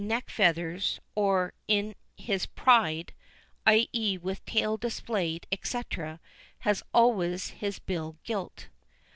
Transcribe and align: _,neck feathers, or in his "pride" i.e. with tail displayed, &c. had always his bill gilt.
_,neck 0.03 0.31
feathers, 0.31 0.99
or 1.13 1.53
in 1.67 1.93
his 2.17 2.47
"pride" 2.47 3.13
i.e. 3.67 4.17
with 4.17 4.43
tail 4.45 4.75
displayed, 4.75 5.45
&c. 5.63 5.79
had 6.57 6.81
always 6.91 7.49
his 7.49 7.77
bill 7.77 8.17
gilt. 8.23 8.69